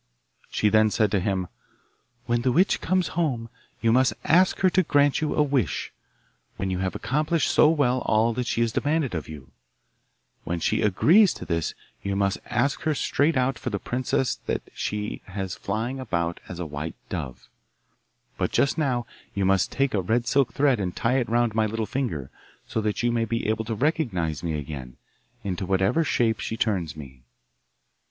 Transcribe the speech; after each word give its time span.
She 0.49 0.69
then 0.69 0.89
said 0.89 1.11
to 1.11 1.19
him, 1.19 1.47
'When 2.25 2.41
the 2.41 2.51
witch 2.51 2.81
comes 2.81 3.09
home 3.09 3.49
you 3.81 3.91
must 3.91 4.13
ask 4.23 4.61
her 4.61 4.69
to 4.71 4.81
grant 4.81 5.21
you 5.21 5.35
a 5.35 5.43
wish, 5.43 5.93
when 6.57 6.71
you 6.71 6.79
have 6.79 6.95
accomplished 6.95 7.51
so 7.51 7.69
well 7.69 7.99
all 8.07 8.33
that 8.33 8.47
she 8.47 8.61
has 8.61 8.71
demanded 8.71 9.13
of 9.13 9.29
you. 9.29 9.51
When 10.43 10.59
she 10.59 10.81
agrees 10.81 11.35
to 11.35 11.45
this 11.45 11.75
you 12.01 12.15
must 12.15 12.39
ask 12.47 12.81
her 12.81 12.95
straight 12.95 13.37
out 13.37 13.59
for 13.59 13.69
the 13.69 13.77
princess 13.77 14.37
that 14.47 14.63
she 14.73 15.21
has 15.25 15.53
flying 15.53 15.99
about 15.99 16.39
as 16.49 16.59
a 16.59 16.65
white 16.65 16.95
dove. 17.09 17.47
But 18.39 18.51
just 18.51 18.79
now 18.79 19.05
you 19.35 19.45
must 19.45 19.71
take 19.71 19.93
a 19.93 20.01
red 20.01 20.25
silk 20.25 20.51
thread 20.55 20.79
and 20.79 20.95
tie 20.95 21.19
it 21.19 21.29
round 21.29 21.53
my 21.53 21.67
little 21.67 21.85
finger, 21.85 22.31
so 22.67 22.81
that 22.81 23.03
you 23.03 23.11
may 23.11 23.25
be 23.25 23.45
able 23.47 23.65
to 23.65 23.75
recognise 23.75 24.41
me 24.41 24.57
again, 24.57 24.97
into 25.43 25.67
whatever 25.67 26.03
shape 26.03 26.39
she 26.39 26.57
turns 26.57 26.97
me. 26.97 27.21